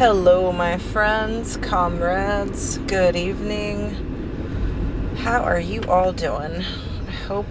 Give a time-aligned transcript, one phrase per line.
[0.00, 2.78] Hello, my friends, comrades.
[2.86, 3.90] Good evening.
[5.18, 6.64] How are you all doing?
[7.06, 7.44] I hope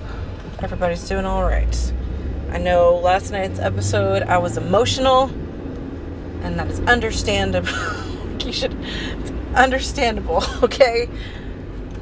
[0.57, 1.93] everybody's doing all right.
[2.49, 5.25] I know last night's episode I was emotional,
[6.41, 7.70] and that is understandable.
[8.44, 11.08] you should, it's understandable, okay?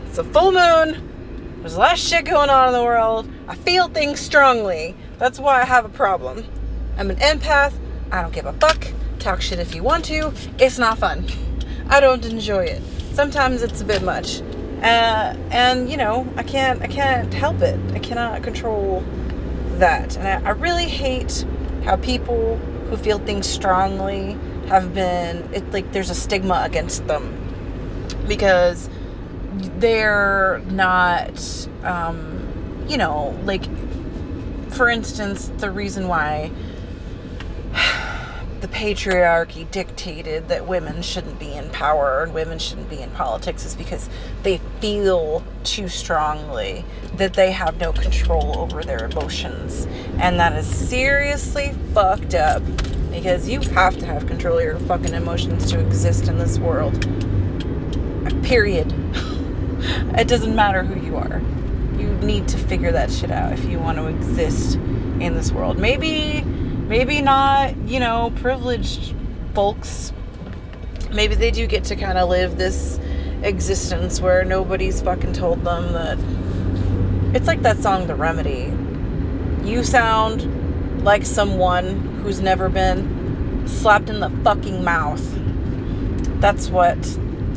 [0.05, 1.59] It's a full moon.
[1.59, 3.29] There's a lot of shit going on in the world.
[3.49, 4.95] I feel things strongly.
[5.17, 6.45] That's why I have a problem.
[6.95, 7.73] I'm an empath.
[8.13, 8.87] I don't give a fuck.
[9.19, 10.33] Talk shit if you want to.
[10.59, 11.25] It's not fun.
[11.89, 12.81] I don't enjoy it.
[13.13, 14.41] Sometimes it's a bit much.
[14.81, 17.79] Uh, and you know, I can't I can't help it.
[17.95, 19.03] I cannot control
[19.79, 20.15] that.
[20.17, 21.45] And I, I really hate
[21.81, 27.33] how people who feel things strongly have been it like there's a stigma against them
[28.27, 28.87] because
[29.79, 33.63] they're not um, you know, like
[34.69, 36.51] for instance, the reason why
[38.61, 43.65] the patriarchy dictated that women shouldn't be in power and women shouldn't be in politics
[43.65, 44.09] is because
[44.43, 49.87] they feel too strongly that they have no control over their emotions.
[50.19, 52.63] And that is seriously fucked up
[53.11, 57.05] because you have to have control of your fucking emotions to exist in this world.
[58.43, 58.91] Period.
[60.17, 61.41] it doesn't matter who you are.
[61.99, 64.75] You need to figure that shit out if you want to exist
[65.19, 65.77] in this world.
[65.77, 66.45] Maybe
[66.87, 69.13] maybe not, you know, privileged
[69.53, 70.13] folks.
[71.11, 72.99] Maybe they do get to kind of live this
[73.43, 76.17] existence where nobody's fucking told them that.
[77.35, 78.73] It's like that song, The Remedy.
[79.67, 85.21] You sound like someone who's never been slapped in the fucking mouth.
[86.39, 86.97] That's what.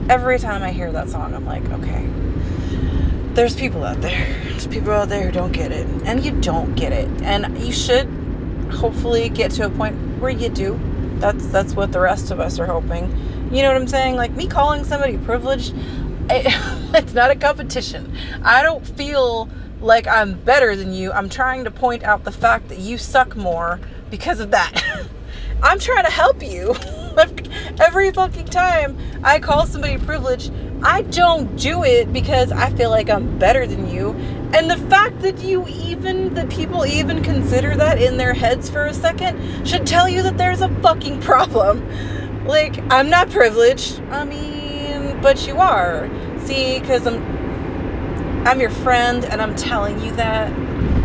[0.08, 2.08] Every time I hear that song, I'm like, okay,
[3.34, 4.26] there's people out there.
[4.44, 5.86] There's people out there who don't get it.
[6.04, 7.08] And you don't get it.
[7.22, 8.08] And you should
[8.70, 10.80] hopefully get to a point where you do.
[11.20, 13.12] That's that's what the rest of us are hoping.
[13.50, 14.16] You know what I'm saying?
[14.16, 15.74] Like me calling somebody privileged,
[16.30, 16.54] it,
[16.94, 18.12] it's not a competition.
[18.42, 21.12] I don't feel like I'm better than you.
[21.12, 23.80] I'm trying to point out the fact that you suck more
[24.10, 24.72] because of that.
[25.62, 26.74] I'm trying to help you.
[27.80, 33.10] Every fucking time I call somebody privileged, I don't do it because I feel like
[33.10, 34.16] I'm better than you.
[34.52, 38.86] And the fact that you even, that people even consider that in their heads for
[38.86, 41.86] a second should tell you that there's a fucking problem.
[42.46, 44.00] Like, I'm not privileged.
[44.10, 46.10] I mean, but you are.
[46.46, 47.22] See, because I'm,
[48.44, 50.52] I'm your friend and I'm telling you that.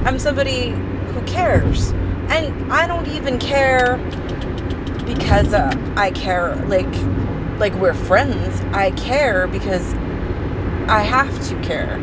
[0.07, 1.91] I'm somebody who cares.
[2.29, 3.97] And I don't even care
[5.05, 6.93] because uh, I care, like,
[7.59, 8.59] like we're friends.
[8.73, 9.93] I care because
[10.89, 11.99] I have to care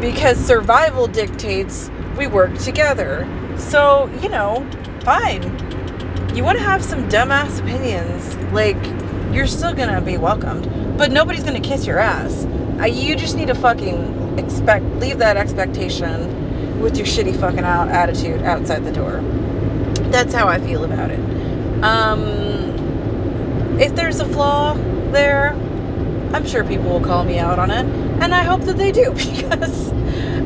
[0.00, 3.26] because survival dictates we work together.
[3.56, 4.66] So, you know,
[5.04, 5.42] fine.
[6.34, 8.76] You want to have some dumbass opinions, like,
[9.32, 12.46] you're still gonna be welcomed, but nobody's gonna kiss your ass.
[12.80, 17.88] Uh, you just need to fucking expect, leave that expectation with your shitty fucking out
[17.88, 19.20] attitude outside the door.
[20.10, 21.20] That's how I feel about it.
[21.82, 22.22] Um,
[23.80, 24.74] if there's a flaw
[25.12, 25.50] there,
[26.32, 27.84] I'm sure people will call me out on it,
[28.20, 29.92] and I hope that they do because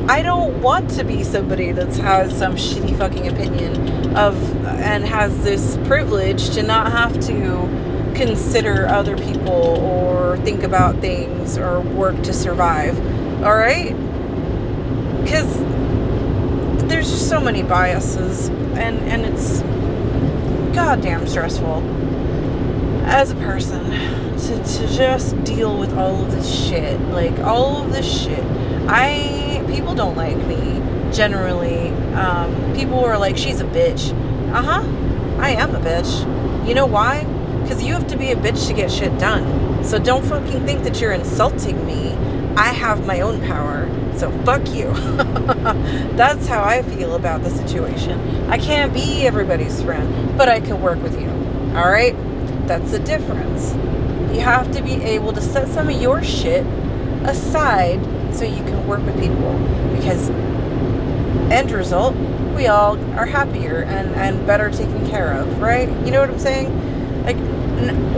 [0.07, 4.35] I don't want to be somebody that has some shitty fucking opinion of
[4.65, 11.57] and has this privilege to not have to consider other people or think about things
[11.57, 12.97] or work to survive.
[13.43, 13.95] All right?
[15.25, 15.47] Cuz
[16.87, 19.61] there's just so many biases and and it's
[20.75, 21.81] goddamn stressful
[23.05, 26.99] as a person to, to just deal with all of this shit.
[27.09, 28.43] Like, all of this shit.
[28.87, 30.81] I, people don't like me,
[31.13, 31.89] generally.
[32.13, 34.11] Um, people are like, she's a bitch.
[34.53, 35.39] Uh huh.
[35.39, 36.67] I am a bitch.
[36.67, 37.23] You know why?
[37.61, 39.83] Because you have to be a bitch to get shit done.
[39.83, 42.11] So don't fucking think that you're insulting me.
[42.55, 43.89] I have my own power.
[44.17, 44.85] So fuck you.
[46.15, 48.19] That's how I feel about the situation.
[48.49, 51.29] I can't be everybody's friend, but I can work with you.
[51.75, 52.15] All right?
[52.67, 53.73] That's the difference.
[54.33, 56.65] You have to be able to set some of your shit
[57.23, 58.03] aside
[58.33, 59.53] so you can work with people.
[59.95, 60.29] Because
[61.51, 62.15] end result
[62.55, 65.89] we all are happier and and better taken care of right?
[66.05, 67.23] You know what i'm saying?
[67.23, 67.37] Like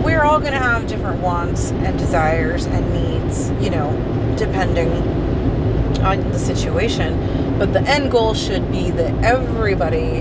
[0.03, 3.91] we're all going to have different wants and desires and needs you know
[4.37, 4.89] depending
[6.01, 7.57] on the situation.
[7.57, 10.19] But the end goal should be that everybody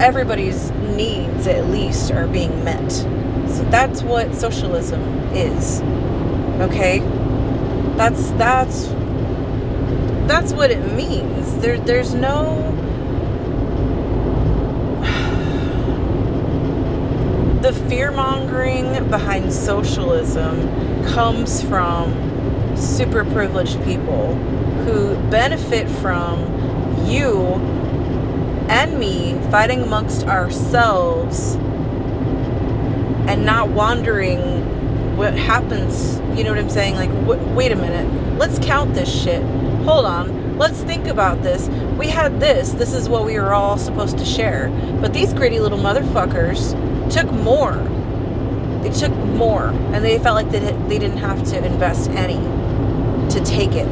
[0.00, 2.90] everybody's needs at least are being met
[3.48, 5.00] so that's what socialism
[5.34, 5.80] is.
[6.60, 7.00] Okay?
[7.96, 8.86] That's that's
[10.28, 11.56] that's what it means.
[11.58, 12.70] There there's no
[17.62, 22.12] the fear mongering behind socialism comes from
[22.76, 24.34] super privileged people
[24.84, 26.38] who benefit from
[27.06, 27.38] you
[28.68, 31.56] and me fighting amongst ourselves
[33.28, 36.18] and not wondering what happens.
[36.36, 36.94] You know what I'm saying?
[36.94, 37.10] Like,
[37.54, 38.38] wait a minute.
[38.38, 39.42] Let's count this shit.
[39.84, 40.56] Hold on.
[40.58, 41.68] Let's think about this.
[41.98, 42.70] We had this.
[42.72, 44.70] This is what we were all supposed to share.
[45.00, 46.72] But these gritty little motherfuckers
[47.12, 47.76] took more.
[48.82, 49.66] They took more.
[49.92, 52.36] And they felt like they, they didn't have to invest any
[53.30, 53.86] to take it.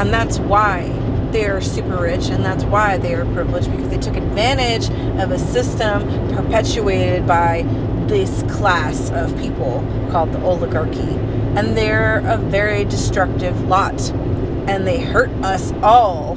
[0.00, 0.82] And that's why
[1.32, 5.30] they are super rich and that's why they are privileged because they took advantage of
[5.30, 6.02] a system
[6.34, 7.62] perpetuated by
[8.12, 11.16] this class of people called the oligarchy.
[11.56, 13.98] And they're a very destructive lot.
[14.68, 16.36] And they hurt us all.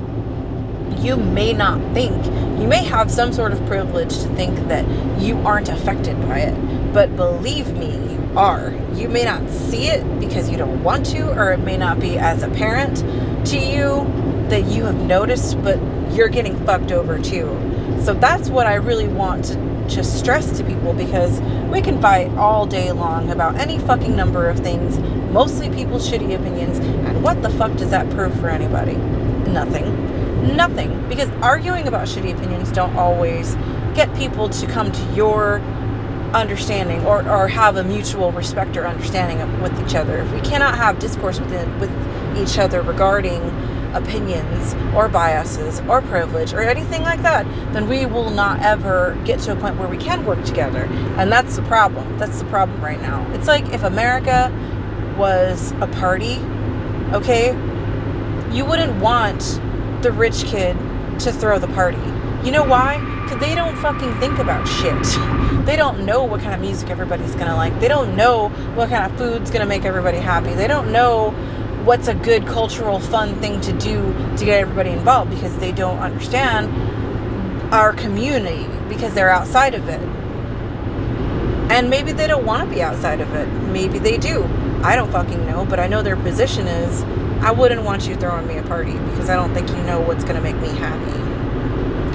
[0.99, 2.15] You may not think,
[2.61, 4.85] you may have some sort of privilege to think that
[5.19, 6.93] you aren't affected by it.
[6.93, 8.73] But believe me, you are.
[8.93, 12.17] You may not see it because you don't want to, or it may not be
[12.17, 12.99] as apparent
[13.47, 14.05] to you
[14.47, 15.77] that you have noticed, but
[16.13, 17.49] you're getting fucked over too.
[18.05, 21.39] So that's what I really want to just stress to people because
[21.69, 24.97] we can fight all day long about any fucking number of things,
[25.31, 28.95] mostly people's shitty opinions, and what the fuck does that prove for anybody?
[29.51, 30.55] Nothing.
[30.55, 31.07] Nothing.
[31.09, 33.55] Because arguing about shitty opinions don't always
[33.95, 35.59] get people to come to your
[36.33, 40.17] understanding or, or have a mutual respect or understanding with each other.
[40.17, 41.91] If we cannot have discourse with, with
[42.37, 43.41] each other regarding
[43.95, 49.39] opinions or biases or privilege or anything like that, then we will not ever get
[49.41, 50.83] to a point where we can work together.
[51.17, 52.17] And that's the problem.
[52.17, 53.25] That's the problem right now.
[53.33, 54.51] It's like if America
[55.17, 56.37] was a party,
[57.13, 57.49] okay,
[58.51, 59.41] you wouldn't want
[60.01, 60.77] the rich kid
[61.19, 61.97] to throw the party.
[62.45, 62.99] You know why?
[63.23, 64.95] Because they don't fucking think about shit.
[65.65, 67.79] They don't know what kind of music everybody's gonna like.
[67.79, 70.53] They don't know what kind of food's gonna make everybody happy.
[70.53, 71.31] They don't know
[71.85, 74.01] what's a good cultural fun thing to do
[74.37, 76.67] to get everybody involved because they don't understand
[77.71, 80.01] our community because they're outside of it.
[81.71, 83.47] And maybe they don't want to be outside of it.
[83.71, 84.43] Maybe they do.
[84.83, 87.03] I don't fucking know, but I know their position is
[87.43, 90.23] I wouldn't want you throwing me a party because I don't think you know what's
[90.23, 91.21] going to make me happy.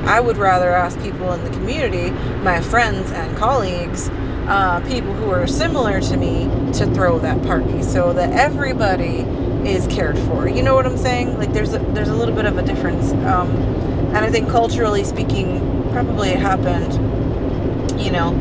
[0.07, 2.11] I would rather ask people in the community,
[2.43, 4.09] my friends and colleagues,
[4.49, 9.25] uh, people who are similar to me, to throw that party so that everybody
[9.67, 10.49] is cared for.
[10.49, 11.39] You know what I'm saying?
[11.39, 13.13] Like there's a there's a little bit of a difference.
[13.13, 13.51] Um,
[14.15, 15.61] and I think culturally speaking,
[15.93, 16.93] probably it happened,
[18.01, 18.33] you know,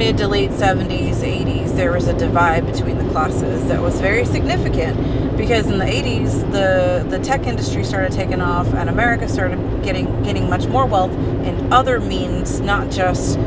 [0.00, 4.24] mid to late 70s, 80s, there was a divide between the classes that was very
[4.24, 9.58] significant because in the 80s the the tech industry started taking off and America started
[9.82, 11.12] getting getting much more wealth
[11.44, 13.38] in other means, not just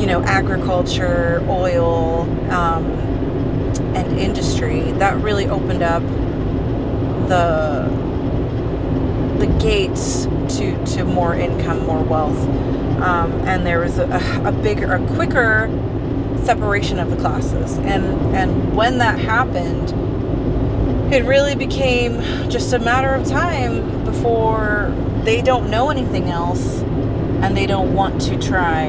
[0.00, 2.84] you know agriculture, oil, um,
[3.94, 4.92] and industry.
[4.92, 6.02] That really opened up
[7.30, 7.90] the
[9.38, 10.26] the gates
[10.58, 12.38] to to more income, more wealth,
[13.02, 15.70] um, and there was a, a bigger, a quicker
[16.44, 17.78] separation of the classes.
[17.78, 18.04] And
[18.36, 19.94] and when that happened,
[21.12, 24.94] it really became just a matter of time before
[25.24, 26.80] they don't know anything else,
[27.42, 28.84] and they don't want to try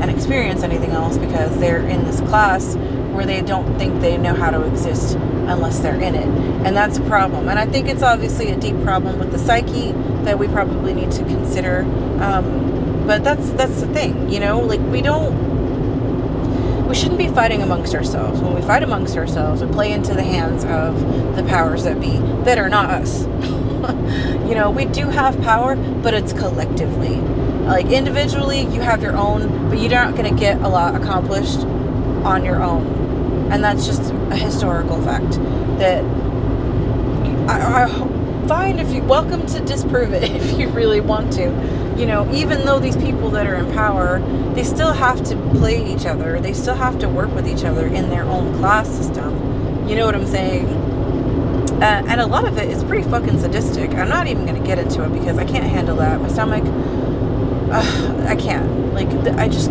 [0.00, 2.76] and experience anything else because they're in this class
[3.18, 6.28] where they don't think they know how to exist unless they're in it.
[6.64, 7.48] And that's a problem.
[7.48, 9.90] And I think it's obviously a deep problem with the psyche
[10.22, 11.80] that we probably need to consider.
[12.22, 17.60] Um, but that's that's the thing, you know, like we don't we shouldn't be fighting
[17.60, 18.40] amongst ourselves.
[18.40, 22.18] When we fight amongst ourselves, we play into the hands of the powers that be
[22.44, 23.22] that are not us.
[24.48, 27.16] you know, we do have power, but it's collectively.
[27.66, 31.58] Like individually, you have your own, but you're not going to get a lot accomplished
[32.24, 33.07] on your own.
[33.50, 35.30] And that's just a historical fact
[35.78, 36.04] that
[37.48, 38.08] I, I
[38.88, 41.44] if you welcome to disprove it if you really want to.
[41.98, 44.20] You know, even though these people that are in power,
[44.54, 46.40] they still have to play each other.
[46.40, 49.88] They still have to work with each other in their own class system.
[49.88, 50.68] You know what I'm saying?
[51.82, 53.90] Uh, and a lot of it is pretty fucking sadistic.
[53.94, 56.20] I'm not even gonna get into it because I can't handle that.
[56.20, 56.64] My stomach,
[57.72, 58.94] uh, I can't.
[58.94, 59.70] Like, I just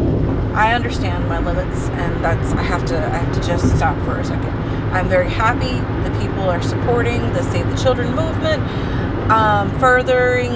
[0.57, 4.17] I understand my limits, and that's I have to I have to just stop for
[4.17, 4.49] a second.
[4.91, 8.63] I'm very happy the people are supporting the Save the Children movement,
[9.31, 10.51] um, furthering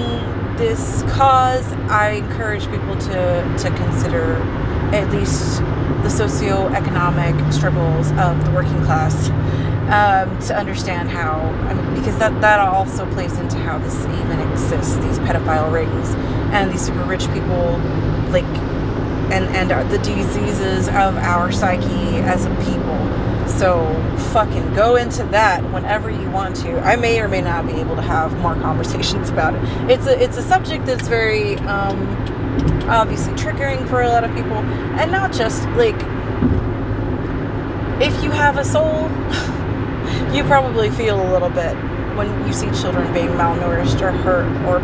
[0.56, 1.64] this cause.
[1.88, 4.38] I encourage people to to consider
[4.92, 5.58] at least
[6.02, 9.30] the socioeconomic struggles of the working class
[9.94, 14.40] um, to understand how I mean because that that also plays into how this even
[14.50, 16.08] exists these pedophile rings
[16.52, 17.78] and these super rich people
[18.32, 18.44] like
[19.32, 22.98] and and the diseases of our psyche as a people.
[23.48, 23.84] So
[24.32, 26.78] fucking go into that whenever you want to.
[26.80, 29.62] I may or may not be able to have more conversations about it.
[29.90, 31.98] It's a it's a subject that's very um,
[32.88, 35.96] obviously triggering for a lot of people, and not just like
[38.02, 39.08] if you have a soul,
[40.34, 41.74] you probably feel a little bit
[42.16, 44.80] when you see children being malnourished or hurt or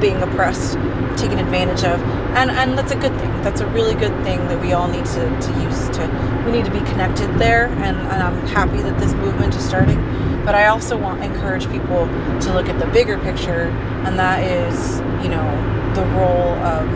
[0.00, 0.74] being oppressed,
[1.18, 2.00] taken advantage of.
[2.36, 3.31] And and that's a good thing.
[3.42, 6.64] That's a really good thing that we all need to, to use to we need
[6.64, 10.00] to be connected there and, and I'm happy that this movement is starting.
[10.44, 12.06] But I also want to encourage people
[12.40, 13.70] to look at the bigger picture
[14.04, 15.46] and that is, you know,
[15.94, 16.88] the role of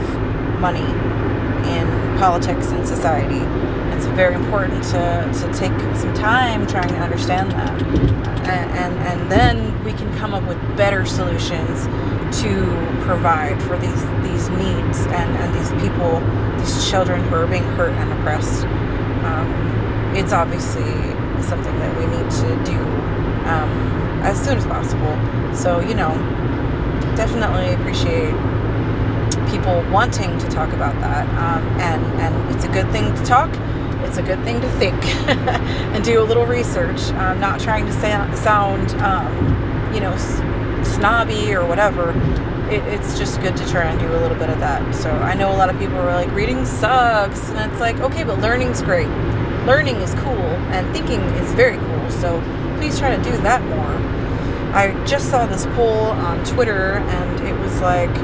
[0.61, 0.87] money
[1.69, 1.87] in
[2.19, 3.41] politics and society.
[4.17, 7.83] Very important to, to take some time trying to understand that.
[8.49, 11.85] And, and, and then we can come up with better solutions
[12.41, 12.65] to
[13.05, 16.21] provide for these these needs and, and these people,
[16.59, 18.65] these children who are being hurt and oppressed.
[18.65, 20.83] Um, it's obviously
[21.43, 22.79] something that we need to do
[23.47, 23.71] um,
[24.25, 25.15] as soon as possible.
[25.55, 26.15] So, you know,
[27.17, 28.33] definitely appreciate
[29.51, 31.29] people wanting to talk about that.
[31.39, 33.51] Um, and, and it's a good thing to talk.
[34.07, 34.95] It's a good thing to think
[35.29, 37.01] and do a little research.
[37.15, 40.17] I'm not trying to sound, um, you know,
[40.85, 42.13] snobby or whatever.
[42.71, 44.95] It, it's just good to try and do a little bit of that.
[44.95, 47.51] So I know a lot of people are like, reading sucks.
[47.51, 49.09] And it's like, okay, but learning's great.
[49.67, 52.11] Learning is cool and thinking is very cool.
[52.11, 52.41] So
[52.79, 53.97] please try to do that more.
[54.73, 58.15] I just saw this poll on Twitter and it was like,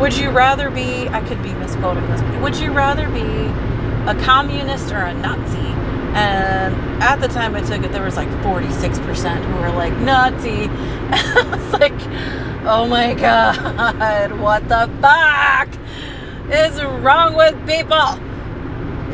[0.00, 3.20] would you rather be, I could be misquoting this, would you rather be
[4.08, 5.58] a communist or a Nazi?
[6.14, 10.68] And at the time I took it, there was like 46% who were like, Nazi.
[11.10, 12.00] I was like,
[12.66, 15.68] oh my God, what the fuck
[16.50, 18.18] is wrong with people?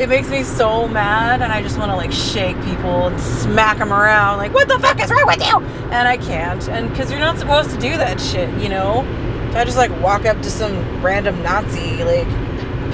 [0.01, 3.79] It makes me so mad, and I just want to like shake people and smack
[3.79, 5.61] them around, like, what the fuck is wrong with you?
[5.93, 9.07] And I can't, and because you're not supposed to do that shit, you know?
[9.57, 12.29] I just like walk up to some random Nazi, like,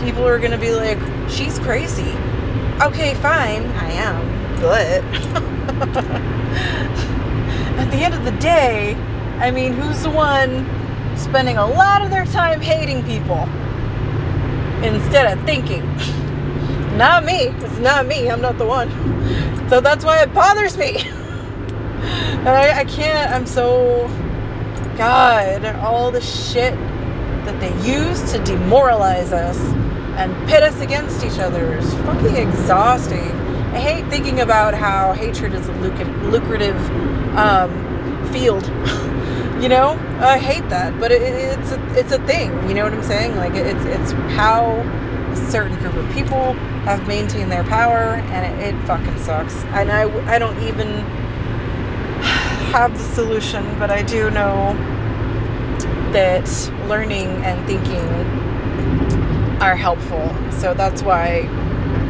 [0.01, 0.99] people are gonna be like,
[1.29, 2.15] she's crazy
[2.83, 5.05] okay, fine, I am, but
[7.79, 8.95] at the end of the day,
[9.39, 10.67] I mean, who's the one
[11.17, 13.49] spending a lot of their time hating people
[14.83, 15.85] instead of thinking?
[16.97, 17.49] not me.
[17.49, 18.31] It's not me.
[18.31, 18.89] I'm not the one.
[19.69, 20.97] So that's why it bothers me.
[20.99, 24.09] and I, I can't, I'm so.
[24.97, 26.75] God, all the shit
[27.45, 29.59] that they use to demoralize us
[30.19, 33.31] and pit us against each other is fucking exhausting.
[33.73, 35.73] I hate thinking about how hatred is a
[36.31, 36.77] lucrative
[37.37, 37.71] um,
[38.33, 38.67] field.
[39.63, 42.51] you know, I hate that, but it, it's a, it's a thing.
[42.69, 43.37] You know what I'm saying?
[43.37, 44.81] Like it's it's how
[45.31, 46.55] a certain group of people
[46.85, 49.55] have maintained their power, and it, it fucking sucks.
[49.75, 50.03] And I
[50.35, 51.05] I don't even
[52.71, 54.75] have the solution, but I do know
[56.13, 56.47] that
[56.89, 58.07] learning and thinking
[59.61, 60.33] are helpful.
[60.53, 61.49] So that's why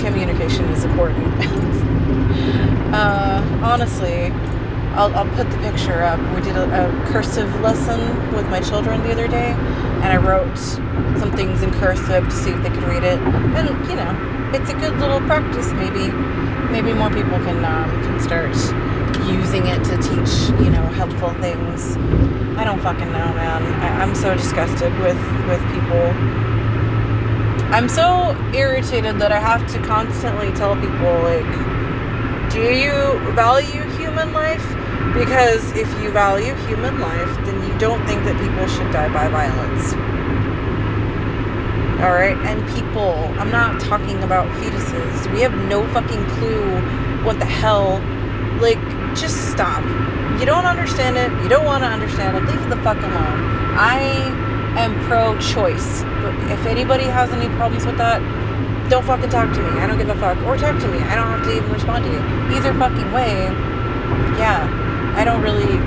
[0.01, 1.27] communication is important.
[2.95, 4.27] uh, honestly,
[4.97, 6.21] I'll, I'll, put the picture up.
[6.35, 8.01] We did a, a, cursive lesson
[8.35, 9.53] with my children the other day,
[10.03, 13.19] and I wrote some things in cursive to see if they could read it.
[13.19, 15.73] And you know, it's a good little practice.
[15.73, 16.09] Maybe,
[16.71, 18.55] maybe more people can um, can start
[19.35, 21.97] using it to teach you know helpful things.
[22.59, 23.63] I don't fucking know, man.
[23.83, 25.19] I, I'm so disgusted with
[25.49, 26.15] with people
[27.73, 31.47] I'm so irritated that I have to constantly tell people, like,
[32.51, 34.67] do you value human life?
[35.15, 39.29] Because if you value human life, then you don't think that people should die by
[39.29, 39.95] violence.
[42.03, 42.37] Alright?
[42.49, 45.33] And people, I'm not talking about fetuses.
[45.33, 46.81] We have no fucking clue
[47.25, 48.01] what the hell.
[48.61, 48.79] Like,
[49.21, 49.85] just stop.
[50.41, 51.31] You don't understand it.
[51.43, 52.49] You don't want to understand it.
[52.49, 53.39] Leave the fuck alone.
[53.77, 54.01] I
[54.81, 56.03] am pro choice.
[56.25, 58.21] But if anybody has any problems with that,
[58.89, 59.79] don't fucking talk to me.
[59.79, 60.39] I don't give a fuck.
[60.47, 60.99] Or talk to me.
[61.05, 62.19] I don't have to even respond to you.
[62.57, 63.53] Either fucking way,
[64.41, 64.65] yeah,
[65.15, 65.79] I don't really.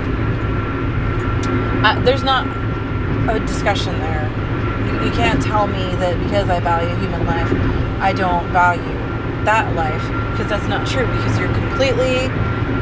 [2.06, 2.46] There's not
[3.28, 4.30] a discussion there.
[4.86, 7.50] You, you can't tell me that because I value human life,
[8.00, 8.82] I don't value
[9.44, 10.02] that life.
[10.32, 11.06] Because that's not true.
[11.06, 12.30] Because you're completely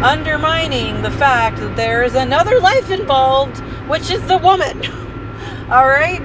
[0.01, 3.59] undermining the fact that there is another life involved,
[3.89, 4.85] which is the woman.
[5.71, 6.23] All right.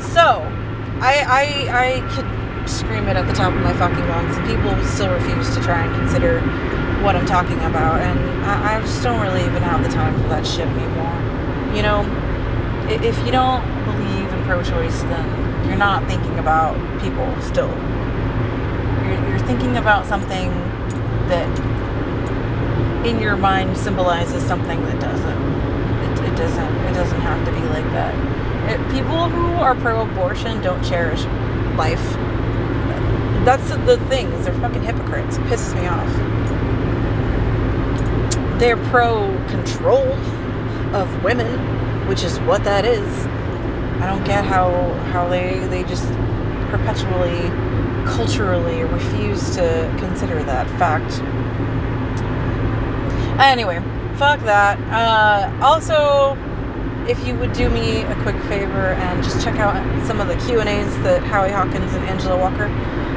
[0.00, 0.42] So,
[1.00, 2.26] I I I could
[2.68, 5.94] scream it at the top of my fucking lungs, people still refuse to try and
[5.94, 6.40] consider
[7.02, 10.28] what I'm talking about, and I, I just don't really even have the time for
[10.28, 11.16] that shit anymore.
[11.74, 12.04] You know,
[12.88, 17.70] if you don't believe in pro-choice, then you're not thinking about people still.
[19.04, 20.50] You're, you're thinking about something
[21.28, 21.48] that
[23.04, 25.42] in your mind symbolizes something that doesn't.
[26.02, 26.76] It, it doesn't.
[26.86, 28.14] It doesn't have to be like that.
[28.70, 31.28] It, people who are pro-abortion don't cherish
[31.76, 32.02] life.
[33.44, 34.32] That's the thing.
[34.32, 35.36] Is they're fucking hypocrites.
[35.38, 36.08] It pisses me off.
[38.58, 40.12] They're pro-control
[40.94, 43.08] of women, which is what that is.
[44.00, 46.06] I don't get how how they they just
[46.70, 47.50] perpetually
[48.06, 51.22] culturally refuse to consider that fact.
[53.40, 53.76] Anyway,
[54.16, 54.78] fuck that.
[54.92, 56.36] Uh, also,
[57.08, 59.74] if you would do me a quick favor and just check out
[60.06, 62.66] some of the Q and A's that Howie Hawkins and Angela Walker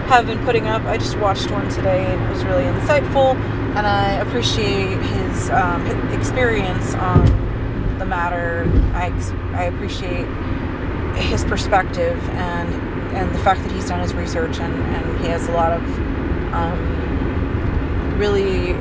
[0.07, 0.81] have been putting up.
[0.83, 3.35] I just watched one today and it was really insightful,
[3.75, 7.25] and I appreciate his, um, experience on
[7.99, 8.65] the matter.
[8.93, 9.07] I
[9.53, 10.25] I appreciate
[11.17, 12.73] his perspective and
[13.13, 15.83] and the fact that he's done his research and, and he has a lot of
[16.53, 18.73] um, really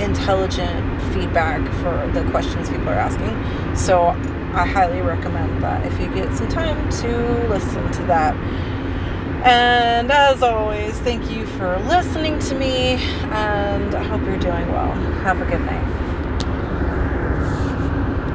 [0.00, 3.76] intelligent feedback for the questions people are asking.
[3.76, 4.08] So
[4.54, 8.36] I highly recommend that if you get some time to listen to that.
[9.44, 12.94] And as always, thank you for listening to me,
[13.30, 14.94] and I hope you're doing well.
[15.22, 15.93] Have a good night.